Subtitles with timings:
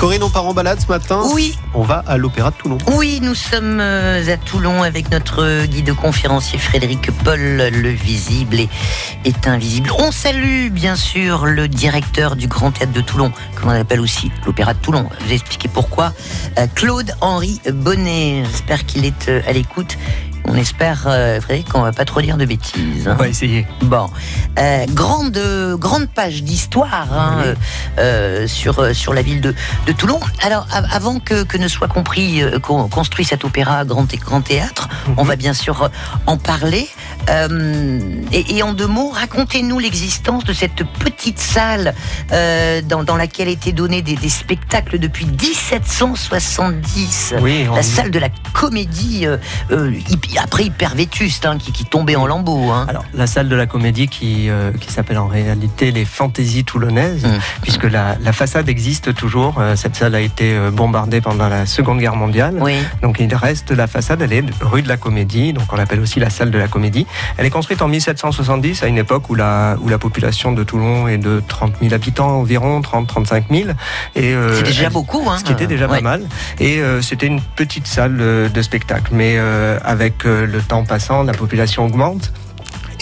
[0.00, 1.58] Corinne, on part en balade ce matin Oui.
[1.74, 2.78] On va à l'Opéra de Toulon.
[2.96, 8.70] Oui, nous sommes euh, à Toulon avec notre guide conférencier Frédéric Paul, le visible et
[9.26, 9.90] est invisible.
[9.98, 14.32] On salue bien sûr le directeur du Grand Théâtre de Toulon, que l'on appelle aussi
[14.46, 15.06] l'Opéra de Toulon.
[15.20, 16.14] Je vais expliquer pourquoi.
[16.58, 19.98] Euh, Claude-Henri Bonnet, j'espère qu'il est euh, à l'écoute.
[20.52, 23.06] On espère, euh, Frédéric, qu'on va pas trop dire de bêtises.
[23.06, 23.12] hein.
[23.16, 23.66] On va essayer.
[23.82, 24.10] Bon,
[24.58, 25.38] Euh, grande
[25.78, 27.44] grande page d'histoire hein, Oui.
[27.46, 27.54] euh,
[27.98, 29.54] euh, sur sur la ville de,
[29.86, 30.18] de Toulon.
[30.42, 34.88] Alors av- avant que, que ne soit compris qu'on construit cet opéra grand, grand théâtre,
[35.16, 35.88] on va bien sûr
[36.26, 36.88] en parler.
[38.32, 41.94] Et, et en deux mots, racontez-nous l'existence de cette petite salle
[42.32, 47.34] euh, dans, dans laquelle étaient donnés des, des spectacles depuis 1770.
[47.40, 49.36] Oui, La salle de la comédie, euh,
[49.70, 49.92] euh,
[50.42, 52.70] après hyper vétuste, hein, qui, qui tombait en lambeaux.
[52.70, 52.86] Hein.
[52.88, 57.24] Alors, la salle de la comédie qui, euh, qui s'appelle en réalité les Fantaisies toulonnaises,
[57.24, 57.38] Mm.
[57.62, 59.56] puisque la, la façade existe toujours.
[59.58, 62.56] Euh, Cette salle a été euh, bombardée pendant la Seconde Guerre mondiale.
[62.60, 62.74] Oui.
[63.02, 66.20] Donc il reste la façade, elle est rue de la Comédie, donc on l'appelle aussi
[66.20, 67.06] la salle de la Comédie.
[67.36, 71.08] Elle est construite en 1770, à une époque où la, où la population de Toulon
[71.10, 73.70] est de 30 000 habitants environ, 30-35 000.
[74.16, 75.22] Et, euh, C'est déjà elle- beaucoup.
[75.28, 75.36] Hein.
[75.38, 75.98] ce qui était déjà Ouais.
[75.98, 76.22] pas mal.
[76.58, 79.10] Et euh, c'était une petite salle euh, de spectacle.
[79.12, 82.32] Mais euh, avec le temps passant, la population augmente.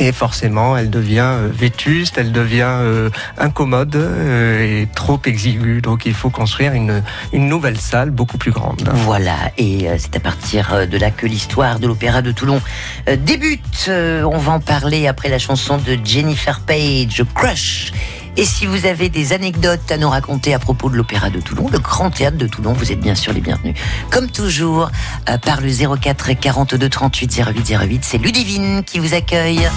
[0.00, 5.80] Et forcément, elle devient euh, vétuste, elle devient euh, incommode euh, et trop exiguë.
[5.80, 8.88] Donc il faut construire une, une nouvelle salle beaucoup plus grande.
[8.94, 12.60] Voilà, et c'est à partir de là que l'histoire de l'Opéra de Toulon
[13.06, 13.88] débute.
[13.88, 17.92] On va en parler après la chanson de Jennifer Page, Crush.
[18.38, 21.68] Et si vous avez des anecdotes à nous raconter à propos de l'Opéra de Toulon,
[21.72, 23.74] le Grand Théâtre de Toulon, vous êtes bien sûr les bienvenus.
[24.10, 24.92] Comme toujours,
[25.28, 29.68] euh, par le 04 42 38 08 08, c'est Ludivine qui vous accueille.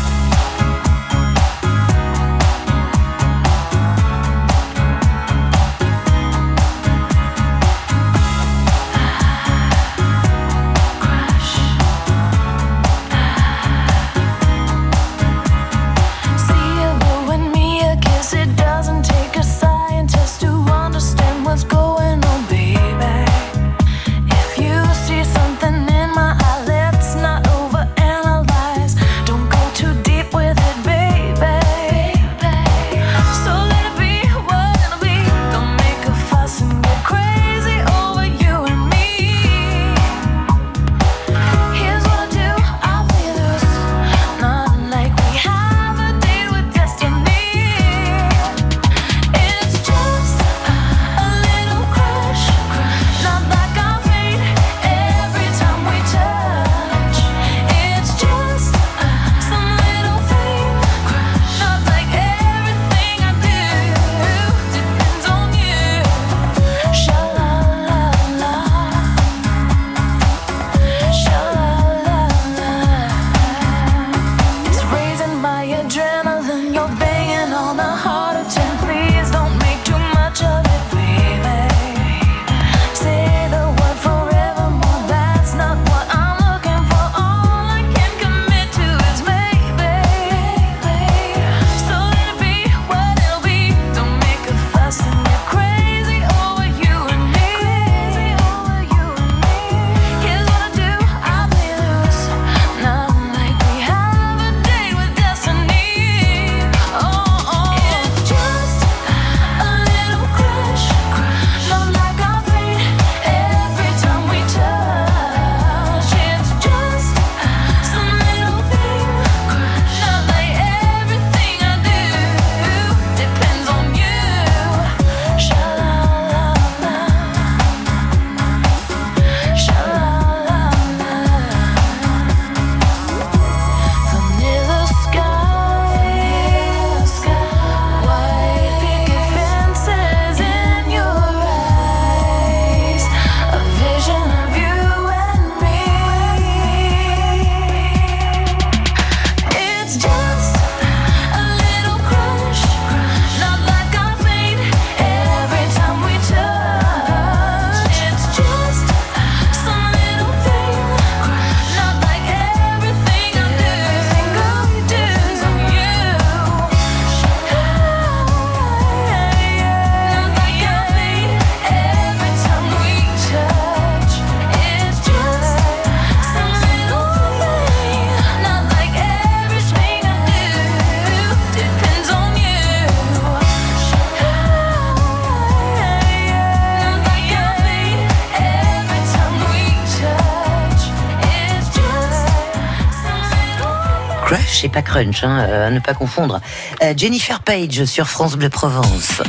[194.62, 196.40] Crunch et pas Crunch, hein, euh, à ne pas confondre.
[196.84, 199.22] Euh, Jennifer Page sur France Bleu Provence.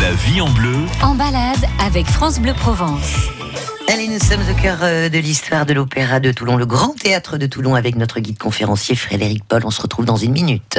[0.00, 3.28] La vie en bleu, En balade avec France Bleu Provence.
[3.92, 7.36] Allez, nous sommes au cœur euh, de l'histoire de l'Opéra de Toulon, le Grand Théâtre
[7.36, 9.62] de Toulon, avec notre guide conférencier Frédéric Paul.
[9.64, 10.78] On se retrouve dans une minute.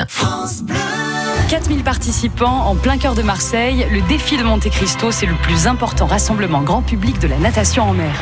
[1.50, 5.68] 4000 participants en plein cœur de Marseille, le défi de Monte Cristo, c'est le plus
[5.68, 8.16] important rassemblement grand public de la natation en mer.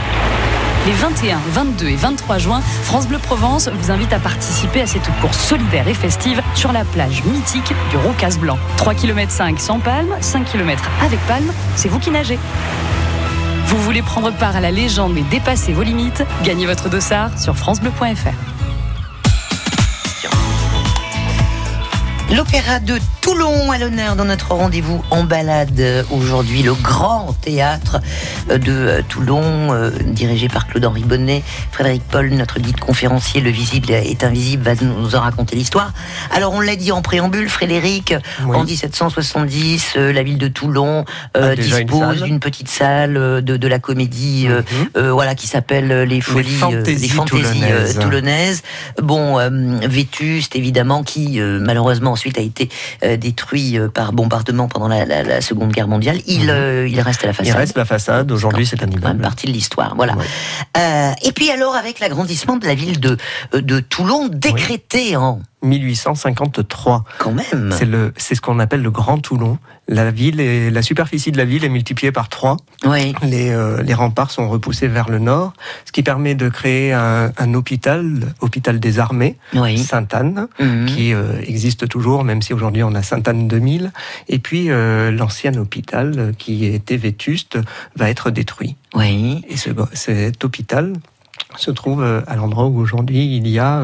[0.85, 5.09] Les 21, 22 et 23 juin, France Bleu Provence vous invite à participer à cette
[5.21, 8.57] course solidaire et festive sur la plage mythique du Rocas Blanc.
[8.75, 12.37] 3 km 5 sans palme, 5 km avec palme, c'est vous qui nagez.
[13.67, 16.25] Vous voulez prendre part à la légende mais dépasser vos limites?
[16.43, 18.52] Gagnez votre dossard sur francebleu.fr.
[22.31, 28.01] L'Opéra de Toulon à l'honneur dans notre rendez-vous en balade euh, aujourd'hui, le grand théâtre
[28.49, 31.43] euh, de euh, Toulon, euh, dirigé par Claude-Henri Bonnet.
[31.71, 35.93] Frédéric Paul, notre guide conférencier, le visible est invisible, va nous en raconter l'histoire.
[36.31, 38.15] Alors on l'a dit en préambule, Frédéric,
[38.47, 38.57] Oui.
[38.57, 41.05] en 1770, euh, la ville de Toulon
[41.37, 44.87] euh, A déjà une dispose d'une petite salle euh, de, de la comédie euh, Mhm.
[44.97, 47.99] euh, voilà, qui s'appelle euh, Les Folies, euh, Fantaisies les fantaisies euh, toulonnaises.
[47.99, 48.61] toulonnaises.
[49.03, 49.49] Bon, euh,
[49.87, 52.69] vétuste évidemment, qui euh, malheureusement ensuite a été
[53.03, 56.19] euh, détruit euh, par bombardement pendant la, la- la Seconde Guerre mondiale.
[56.27, 56.49] Il, Mhm.
[56.49, 57.53] euh, il reste à la façade.
[57.53, 58.31] Il reste la façade.
[58.31, 59.21] Aujourd'hui, c'est un immeuble.
[59.21, 60.15] partie de l'histoire, voilà.
[60.15, 60.25] Ouais.
[60.77, 63.17] Euh, et puis alors, avec l'agrandissement de la ville de,
[63.53, 67.03] de Toulon, décrété en 1853.
[67.19, 67.71] quand même.
[67.77, 69.57] C'est le, c'est ce qu'on appelle le Grand Toulon.
[69.89, 72.55] La ville est, la superficie de la ville est multipliée par trois.
[72.85, 73.13] Oui.
[73.21, 75.53] Les, euh, les remparts sont repoussés vers le nord,
[75.85, 79.77] ce qui permet de créer un, un hôpital, hôpital des armées, Oui.
[79.77, 80.85] Sainte-Anne, Mhm.
[80.85, 83.91] qui euh, existe toujours, même si aujourd'hui on a Sainte-Anne 2000.
[84.29, 87.57] Et puis euh, l'ancien hôpital, qui était vétuste,
[87.97, 88.75] va être détruit.
[88.95, 89.41] Oui.
[89.49, 90.93] Et ce, cet hôpital
[91.57, 93.83] se trouve à l'endroit où aujourd'hui il y a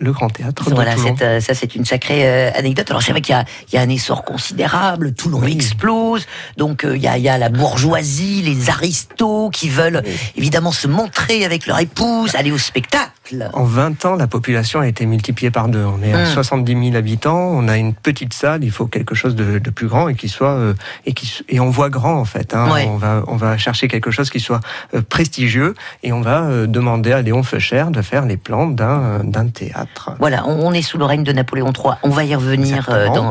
[0.00, 2.90] le Grand Théâtre Voilà, euh, ça c'est une sacrée euh, anecdote.
[2.90, 3.34] Alors c'est vrai qu'il
[3.72, 5.52] y y a un essor considérable, Toulon Oui.
[5.52, 10.02] explose, donc euh, il, y a, il y a la bourgeoisie, les aristos qui veulent
[10.36, 13.10] évidemment se montrer avec leur épouse, aller au spectacle.
[13.54, 15.84] En 20 ans, la population a été multipliée par deux.
[15.84, 16.26] On est à Mm.
[16.26, 19.86] 70 000 habitants, on a une petite salle, il faut quelque chose de, de plus
[19.86, 20.74] grand et qui soit euh,
[21.06, 22.54] et qui et on voit grand en fait.
[22.54, 22.70] hein.
[22.72, 22.86] Ouais.
[22.90, 24.60] On va on va chercher quelque chose qui soit
[24.94, 29.24] euh, prestigieux et on va euh, demander à Léon Feucher de faire les plans d'un
[29.24, 30.12] d'un théâtre.
[30.18, 31.94] Voilà, on, on est sous le règne de Napoléon III.
[32.02, 32.84] On va y revenir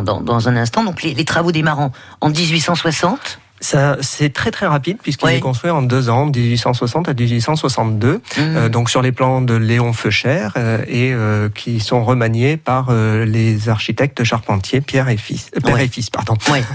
[0.03, 0.83] dans, dans un instant.
[0.83, 1.91] Donc les, les travaux démarrant
[2.21, 3.39] en 1860.
[3.59, 5.37] Ça c'est très très rapide puisqu'il Ouais.
[5.37, 8.13] est construit en deux ans, de 1860 à 1862.
[8.13, 8.21] Mhm.
[8.37, 12.91] Euh, donc sur les plans de Léon Feucher euh, et euh, qui sont remaniés par
[12.91, 16.35] les architectes charpentiers Pierre et fils, Père et fils, pardon.
[16.45, 16.65] Voilà.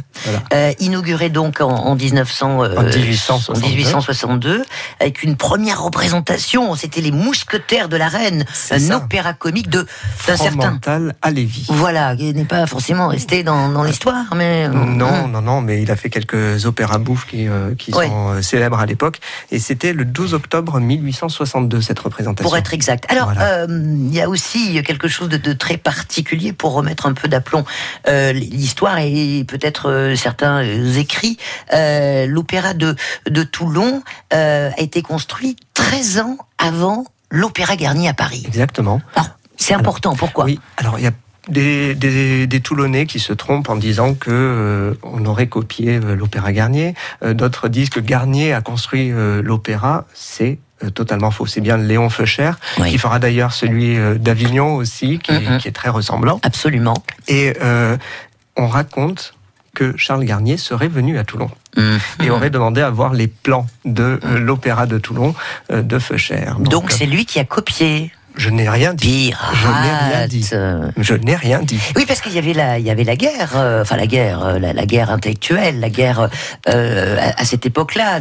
[0.53, 3.65] Euh, inauguré donc en, en 1900, euh, En 1862.
[3.65, 4.65] en 1862,
[5.01, 6.75] avec une première représentation.
[6.75, 8.97] C'était les Mousquetaires de la Reine, un ça.
[8.97, 9.87] opéra comique de
[10.27, 10.79] d'un certain.
[11.23, 11.67] À Lévis.
[11.69, 15.91] Voilà, qui n'est pas forcément resté dans, dans l'histoire, mais Non, non, non, mais il
[15.91, 18.09] a fait quelques opéras bouffes qui, euh, qui Ouais.
[18.09, 19.21] sont euh, célèbres à l'époque.
[19.51, 22.49] Et c'était le 12 octobre 1862, cette représentation.
[22.49, 23.07] pour être exact.
[23.11, 23.65] Alors, Voilà.
[23.65, 27.29] euh, il y a aussi quelque chose de, de très particulier pour remettre un peu
[27.29, 27.65] d'aplomb
[28.35, 30.63] l'histoire et peut-être certains
[30.97, 31.37] écrits.
[32.27, 32.97] L'opéra de,
[33.31, 38.43] de Toulon a été construit 13 ans avant l'Opéra Garnier à Paris.
[38.47, 39.01] Exactement.
[39.15, 40.45] Alors, c'est important, pourquoi?
[40.45, 41.13] Oui, alors il y a
[41.49, 46.15] des, des, des Toulonnais qui se trompent en disant que euh, on aurait copié euh,
[46.15, 46.95] l'opéra Garnier.
[47.25, 50.07] Euh, D'autres disent que Garnier a construit euh, l'opéra.
[50.15, 50.59] C'est
[50.95, 51.47] totalement faux.
[51.47, 52.91] C'est bien Léon Feucher Oui.
[52.91, 55.59] qui fera d'ailleurs celui d'Avignon aussi, qui, est- Mhm.
[55.59, 56.41] qui est très ressemblant.
[56.43, 56.95] Absolument.
[57.29, 57.97] Et euh,
[58.57, 59.35] on raconte
[59.75, 61.99] que Charles Garnier serait venu à Toulon Mhm.
[62.25, 65.35] et aurait demandé à voir les plans de euh, l'opéra de Toulon
[65.71, 66.45] euh, de Feucher.
[66.59, 68.11] Donc c'est lui qui a copié.
[68.37, 69.33] Je n'ai rien dit.
[69.33, 69.55] Pirate.
[69.55, 70.51] Je n'ai rien dit.
[70.99, 71.79] Je n'ai rien dit.
[71.97, 74.45] Oui, parce qu'il y avait la, il y avait la guerre, euh, enfin la guerre,
[74.45, 76.29] euh, la, la guerre intellectuelle, la guerre
[76.69, 78.21] euh, à, à cette époque-là.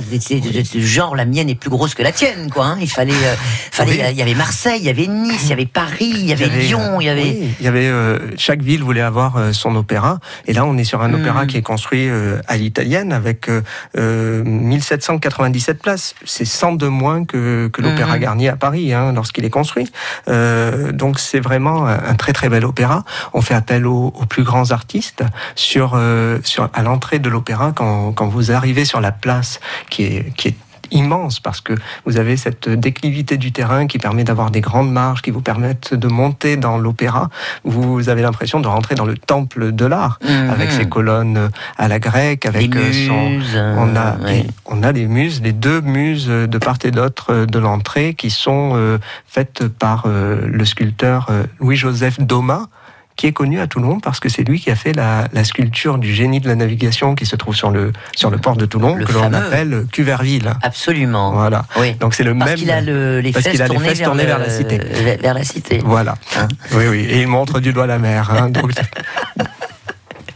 [0.79, 2.65] Genre la mienne est plus grosse que la tienne, quoi.
[2.65, 2.77] hein.
[2.81, 3.35] Il fallait, euh,
[3.71, 4.01] fallait, Oui.
[4.11, 6.45] il y avait Marseille, il y avait Nice, il y avait Paris, il y avait,
[6.45, 7.21] Il y avait, Lyon, il y avait.
[7.23, 10.83] oui, il y avait euh, chaque ville voulait avoir son opéra et là on est
[10.83, 12.09] sur un opéra qui est construit
[12.47, 13.61] à l'italienne avec euh,
[13.97, 16.15] euh, 1797 places.
[16.25, 18.19] C'est 100 de moins que, que l'opéra Mhm.
[18.21, 19.89] Garnier à Paris hein, lorsqu'il est construit.
[20.27, 23.03] Euh, donc c'est vraiment un, très très bel opéra.
[23.33, 25.23] On fait appel aux, aux plus grands artistes
[25.55, 30.03] sur euh, sur à l'entrée de l'opéra quand quand vous arrivez sur la place qui
[30.03, 30.55] est qui est
[30.91, 31.73] immense parce que
[32.05, 35.93] vous avez cette déclivité du terrain qui permet d'avoir des grandes marges qui vous permettent
[35.93, 37.29] de monter dans l'opéra.
[37.63, 40.49] Vous avez l'impression de rentrer dans le temple de l'art Mhm.
[40.49, 43.51] avec ses colonnes à la grecque, avec euh, son, muses.
[43.55, 44.45] euh, on a, ouais.
[44.65, 48.73] on a les muses, les deux muses de part et d'autre de l'entrée qui sont
[48.75, 52.67] euh, faites par euh, le sculpteur euh, Louis-Joseph Doma,
[53.15, 55.97] qui est connu à Toulon parce que c'est lui qui a fait la, la sculpture
[55.97, 58.95] du génie de la navigation qui se trouve sur le, sur le port de Toulon,
[58.95, 60.53] Le que l'on appelle Cuverville.
[60.63, 61.31] Absolument.
[61.33, 61.65] Voilà.
[61.79, 61.93] Oui.
[61.95, 62.59] Donc c'est le Parce même.
[62.59, 64.77] qu'il a le- les parce qu'il a les fesses vers, tournées le- vers la cité.
[64.77, 65.81] vers- vers la cité.
[65.83, 66.15] Voilà.
[66.37, 67.05] Hein Oui, oui.
[67.09, 68.31] Et il montre du doigt la mer.
[68.31, 68.49] hein.
[68.49, 68.71] Donc,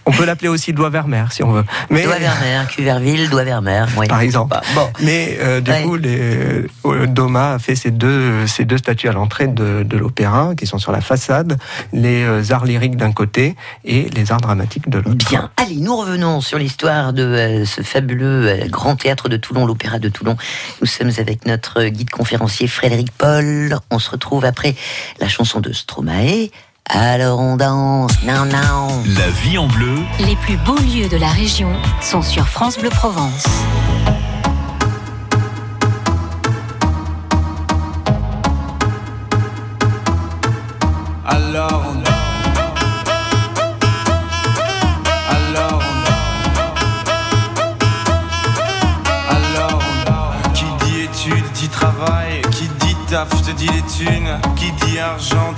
[0.06, 0.92] on peut l'appeler aussi doigt
[1.32, 1.64] si on veut.
[1.90, 3.88] Mais, Doigt vers mer, Cuverville, doigt vers mer.
[3.98, 4.08] Oui.
[4.08, 4.58] Par exemple.
[4.74, 4.88] Bon.
[5.02, 5.84] Mais euh, du Ouais.
[5.84, 6.20] coup, les,
[6.86, 10.68] euh, Doma a fait ces deux, ces deux statues à l'entrée de, de l'opéra, qui
[10.68, 11.58] sont sur la façade,
[11.92, 15.28] les euh, arts lyriques d'un côté et les arts dramatiques de l'autre.
[15.30, 15.50] Bien.
[15.58, 20.00] Allez, nous revenons sur l'histoire de euh, ce fabuleux euh, grand théâtre de Toulon, l'Opéra
[20.00, 20.38] de Toulon.
[20.82, 23.78] Nous sommes avec notre guide conférencier Frédéric Paul.
[23.92, 24.76] On se retrouve après
[25.20, 26.50] la chanson de Stromae.
[26.90, 29.04] Alors on danse, non, non.
[29.18, 32.90] La vie en bleu, Les plus beaux lieux de la région sont sur France Bleu
[32.90, 33.46] Provence.
[41.26, 42.04] Alors on
[45.32, 46.14] Alors on
[49.34, 54.72] Alors on Qui dit études dit travail Qui dit taf te dit les thunes Qui
[54.86, 55.45] dit argent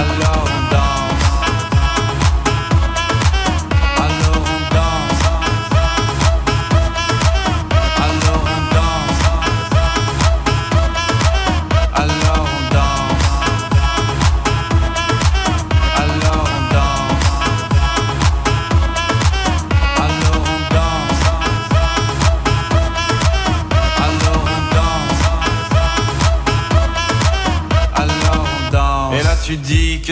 [0.00, 0.49] alors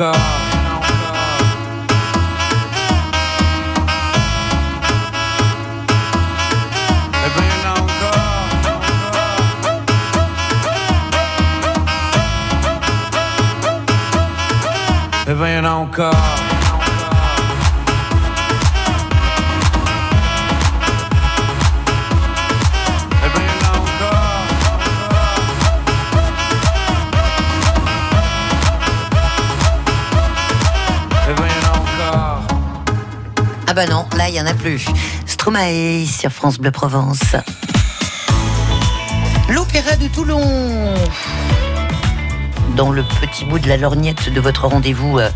[0.00, 0.39] Ben
[33.80, 34.84] bah non, là, il y en a plus.
[35.24, 37.34] Stromae sur France Bleu Provence.
[39.48, 40.94] L'Opéra de Toulon.
[42.80, 45.28] Dans le petit bout de la lorgnette de votre rendez-vous euh,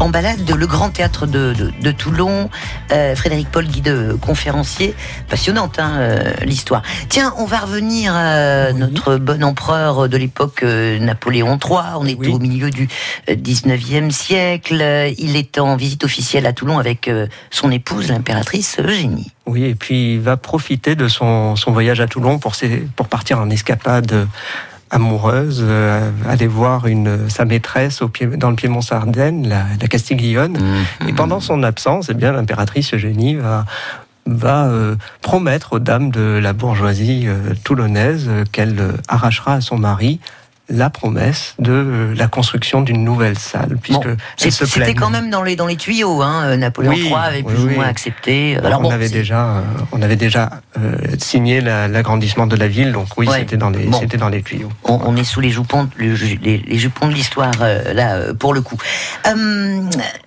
[0.00, 2.48] en balade, le Grand Théâtre de, de- de Toulon.
[2.90, 4.94] Euh, Frédéric Paul, guide euh, conférencier.
[5.28, 6.80] Passionnante, hein, euh, l'histoire.
[7.10, 11.80] Tiens, on va revenir à notre bon empereur de l'époque, Napoléon III.
[11.98, 12.28] On est Oui.
[12.28, 12.88] au milieu du
[13.28, 14.82] euh, 19e siècle.
[15.18, 17.10] Il est en visite officielle à Toulon avec
[17.50, 19.30] son épouse, l'impératrice Eugénie.
[19.44, 23.08] Oui, et puis il va profiter de son, son voyage à Toulon pour, ses- pour
[23.08, 24.26] partir en escapade
[24.90, 30.58] amoureuse, euh, aller voir une, sa maîtresse au pied, dans le Piémont-Sardaigne, la, la Castiglione.
[31.08, 33.64] Et pendant son absence, eh bien, l'impératrice Eugénie va
[34.26, 39.60] va euh, promettre aux dames de la bourgeoisie euh, toulonnaise euh, qu'elle euh, arrachera à
[39.60, 40.20] son mari
[40.68, 45.42] la promesse de euh, la construction d'une nouvelle salle, puisque Bon, C'était quand même dans
[45.42, 46.22] les, dans les tuyaux.
[46.22, 46.42] Hein.
[46.46, 48.58] euh, Napoléon Oui, III avait oui, plus ou moins accepté.
[48.60, 49.60] on, Alors bon, avait déjà, euh,
[49.92, 53.38] on avait déjà euh, signé la- l'agrandissement de la ville, donc oui, Ouais.
[53.40, 53.98] c'était dans, les- Bon.
[54.00, 54.70] c'était dans les tuyaux.
[54.84, 58.34] On, on est sous les jupons, les, les- les jupons de l'histoire, euh, là, euh,
[58.34, 58.76] pour le coup.
[59.26, 59.80] Euh,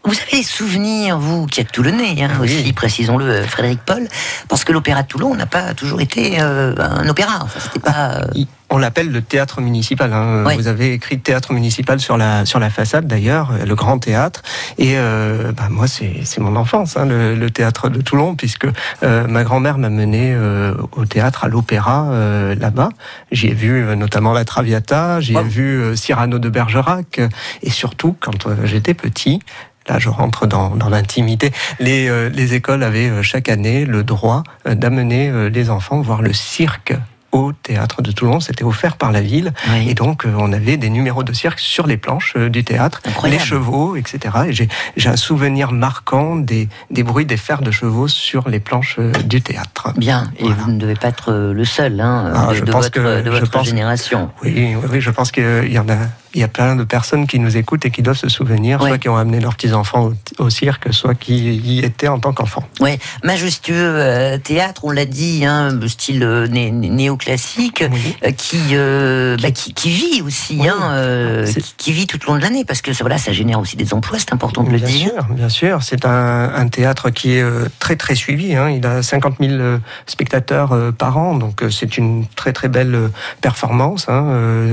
[0.06, 2.62] vous avez des souvenirs, vous, qui êtes toulonnais, hein, Ah oui.
[2.62, 4.08] aussi, précisons-le, euh, Frédéric Paul,
[4.48, 7.40] parce que l'Opéra de Toulon n'a pas toujours été euh, un opéra.
[7.42, 8.20] Enfin, c'était pas.
[8.22, 10.14] euh, Il- On l'appelle le théâtre municipal.
[10.14, 10.44] hein.
[10.56, 14.44] Vous avez écrit théâtre municipal sur la sur la façade d'ailleurs, euh, le grand théâtre.
[14.78, 18.68] Et euh, bah, moi, c'est c'est mon enfance, hein, le, le théâtre de Toulon, puisque
[19.04, 22.90] euh, ma grand-mère m'a mené euh, au théâtre, à l'opéra euh, là-bas.
[23.32, 27.22] J'y ai vu euh, notamment la Traviata, j'y ai vu euh, Cyrano de Bergerac,
[27.64, 29.40] et surtout quand j'étais petit.
[29.88, 31.52] Là, je rentre dans, dans l'intimité.
[31.80, 36.00] Les, euh, les écoles avaient euh, chaque année le droit euh, d'amener euh, les enfants
[36.02, 36.94] voir le cirque
[37.32, 38.40] au théâtre de Toulon.
[38.40, 39.54] C'était offert par la ville.
[39.72, 39.90] oui.
[39.90, 43.02] Et donc, euh, on avait des numéros de cirque sur les planches euh, du théâtre,
[43.06, 43.40] Incroyable.
[43.42, 44.36] les chevaux, etc.
[44.48, 48.96] Et j'ai, un souvenir marquant des, des bruits des fers de chevaux sur les planches
[49.00, 49.94] euh, du théâtre.
[49.98, 50.58] Bien, et Voilà.
[50.64, 53.22] vous ne devez pas être le seul hein, Ah, de, je de pense votre, que-
[53.22, 54.30] de je votre pense- génération.
[54.44, 55.98] Oui, oui, oui, je pense qu'il y en a,
[56.34, 58.90] il y a plein de personnes qui nous écoutent et qui doivent se souvenir, Ouais.
[58.90, 62.34] soit qui ont amené leurs petits-enfants au, au cirque, soit qui y étaient en tant
[62.34, 62.64] qu'enfants.
[62.80, 68.16] Ouais, majestueux euh, théâtre, on l'a dit, hein, style euh, né- né- néoclassique, Oui.
[68.26, 70.68] euh, qui, euh, bah, qui qui vit aussi, Oui.
[70.68, 73.60] hein, qui, qui vit tout au long de l'année, parce que ça, voilà, ça génère
[73.60, 75.10] aussi des emplois, c'est important de le bien dire.
[75.12, 75.84] sûr, bien sûr.
[75.84, 77.44] C'est un, un théâtre qui est
[77.80, 78.56] très très suivi.
[78.56, 78.70] hein.
[78.70, 83.10] Il a 50 000 euh, spectateurs par an, donc c'est une très très belle
[83.42, 84.08] performance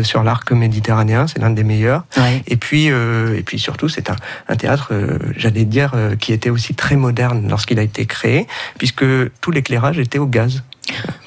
[0.02, 1.26] sur l'arc méditerranéen.
[1.26, 2.04] C'est l'un des meilleurs.
[2.16, 2.42] Ouais.
[2.46, 4.16] Et puis euh, et puis surtout, c'est un,
[4.48, 8.46] un théâtre, euh, j'allais dire, euh, qui était aussi très moderne lorsqu'il a été créé,
[8.78, 9.04] puisque
[9.40, 10.62] tout l'éclairage était au gaz.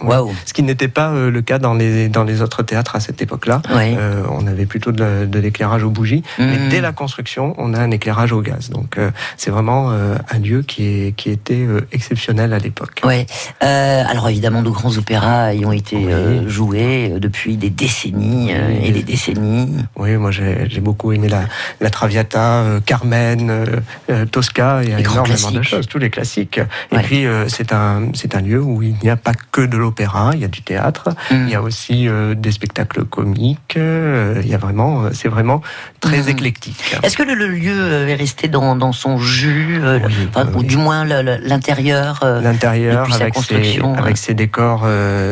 [0.02, 0.34] Waouh.
[0.46, 3.22] Ce qui n'était pas euh, le cas dans les dans les autres théâtres à cette
[3.22, 3.62] époque-là.
[3.72, 6.70] Euh, on avait plutôt de, la- de l'éclairage aux bougies, mais Mhm.
[6.70, 8.70] dès la construction, on a un éclairage au gaz.
[8.70, 13.02] Donc euh, c'est vraiment un lieu qui, est, qui était exceptionnel à l'époque.
[13.04, 13.26] Ouais.
[13.62, 16.48] Alors évidemment, de grands opéras y ont été Oui.
[16.50, 18.80] joués depuis des décennies Oui.
[18.88, 19.76] et des décennies.
[19.98, 21.42] Oui, moi j'ai j'ai beaucoup aimé la,
[21.82, 23.52] la Traviata, Carmen,
[24.32, 26.60] Tosca, il y a Les grands énormément de choses, tous les classiques.
[26.92, 30.32] Et puis c'est un, c'est un lieu où il n'y a pas que de l'opéra,
[30.34, 31.36] il y a du théâtre, Mm.
[31.48, 35.28] il y a aussi euh, des spectacles comiques, euh, il y a vraiment, euh, c'est
[35.28, 35.62] vraiment
[36.00, 36.30] très Mm.
[36.30, 36.96] éclectique.
[37.04, 40.64] Est-ce que le, le lieu est resté dans, dans son jus, Oui, enfin, oui, ou
[40.64, 44.86] du moins l'intérieur L'intérieur avec ses, construction, avec ses décors,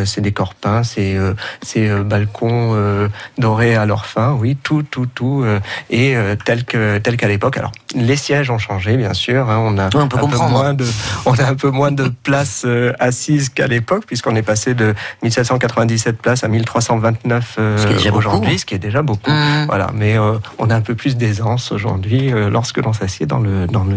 [0.06, 1.18] ses décors peints, ses,
[1.62, 5.46] ses balcons dorés à leur fin, oui, tout, tout, tout,
[5.90, 7.58] et tel que tel qu'à l'époque.
[7.58, 9.50] Alors, les sièges ont changé, bien sûr.
[9.50, 10.86] hein, on a Oui, on peut un peu moins de,
[11.26, 14.94] on a un peu moins de places euh, assises qu'à l'époque, puisqu'on est passé de
[15.24, 17.78] 1797 places à 1329 euh,
[18.14, 19.32] aujourd'hui, ce qui est déjà beaucoup.
[19.32, 19.66] Hum.
[19.68, 23.68] Voilà, mais euh, on a un peu plus d'aisance aujourd'hui lorsque l'on s'assied dans le,
[23.68, 23.96] dans, le,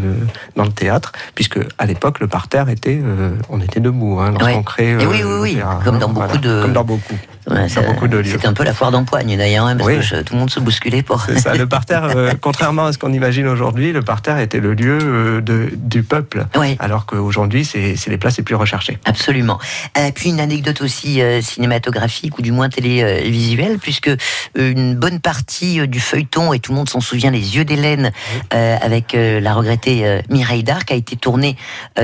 [0.56, 3.00] dans le théâtre, puisque à l'époque, le parterre était,
[3.48, 4.62] on était debout hein, lorsqu'on Ouais.
[4.64, 4.90] crée.
[4.90, 7.14] Et oui, oui, oui, comme hein, dans beaucoup de- Comme dans beaucoup.
[7.50, 8.30] Ouais, ça- beaucoup de lieux.
[8.32, 9.96] C'était un peu la foire d'empoigne d'ailleurs, hein, parce Oui.
[9.96, 11.22] que je- tout le monde se bousculait pour.
[11.22, 14.74] C'est ça, le parterre, euh, contrairement à ce qu'on imagine aujourd'hui, le parterre était le
[14.74, 16.76] lieu euh, de, du peuple, Oui.
[16.80, 18.98] alors qu'aujourd'hui, c'est les places les plus recherchées.
[19.04, 19.58] Absolument.
[19.98, 24.10] Euh, puis une anecdote aussi cinématographique ou du moins télévisuelle, puisque
[24.56, 28.12] une bonne partie du feuilleton, et tout le monde s'en souvient, Les Yeux d'Hélène,
[28.50, 31.56] avec la regrettée Mireille Darc, a été tournée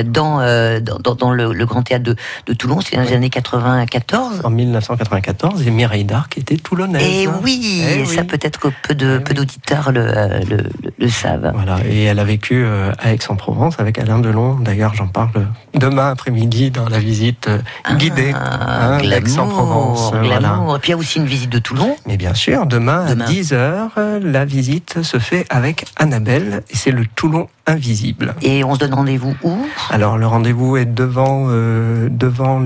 [0.05, 0.39] dans,
[0.81, 4.41] dans, dans- dans le, le Grand Théâtre de, de Toulon, c'était dans les années 94.
[4.45, 5.36] En 1994,
[5.67, 7.03] et Mireille d'Arc était toulonnaise.
[7.03, 8.27] Et oui, Eh et ça oui.
[8.27, 9.37] peut-être que peu de Eh peu oui.
[9.37, 11.51] d'auditeurs le, euh, le, le- le savent.
[11.55, 14.55] Voilà, et elle a vécu euh, à Aix-en-Provence avec Alain Delon.
[14.55, 17.59] D'ailleurs, j'en parle demain après-midi dans la visite euh,
[17.97, 20.13] guidée Ah, hein, d'Aix-en-Provence.
[20.15, 20.61] euh, voilà.
[20.75, 21.97] Et puis il y a aussi une visite de Toulon.
[22.07, 23.25] Mais bien sûr, demain, Demain.
[23.25, 28.35] à 10h, la visite se fait avec Annabelle et c'est le Toulon invisible.
[28.43, 29.67] Et on se donne rendez-vous où?
[29.91, 32.63] Alors le rendez-vous est devant euh, devant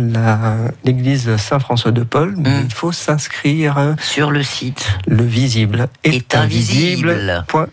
[0.85, 2.65] l'église Saint-François de Paul, mais Mm.
[2.67, 3.95] il faut s'inscrire.
[4.01, 4.99] Sur le site.
[5.07, 7.11] Le visible est, Est invisible.
[7.11, 7.67] invisible.fr.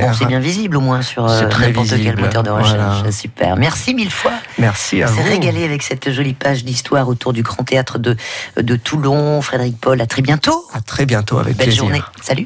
[0.00, 2.76] Bon, c'est bien visible au moins sur euh, n'importe quel moteur de recherche.
[2.98, 3.10] voilà.
[3.10, 3.56] Super.
[3.56, 4.30] Merci mille fois.
[4.58, 5.28] Merci à On s'est vous.
[5.28, 8.16] régalé avec cette jolie page d'histoire autour du Grand Théâtre de,
[8.56, 9.42] de Toulon.
[9.42, 10.64] Frédéric Paul, à très bientôt.
[10.72, 11.82] À très bientôt avec Belle plaisir.
[11.82, 12.02] journée.
[12.22, 12.44] Salut.